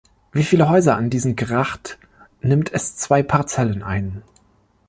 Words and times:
Wie 0.31 0.43
viele 0.43 0.67
Häuser 0.67 0.95
an 0.97 1.11
diesen 1.11 1.35
Gracht 1.35 1.99
nimmt 2.41 2.73
es 2.73 2.95
zwei 2.95 3.21
Parzellen 3.21 3.83
ein. 3.83 4.23